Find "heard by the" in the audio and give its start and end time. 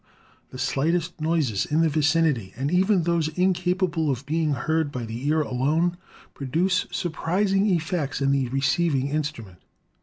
4.55-5.27